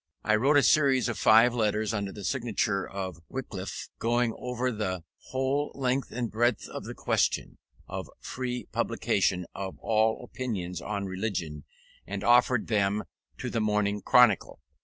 [0.23, 5.03] I wrote a series of five letters, under the signature of Wickliffe, going over the
[5.27, 11.65] whole length and breadth of the question of free publication of all opinions on religion,
[12.07, 13.03] and offered them
[13.37, 14.59] to the Morning Chronicle.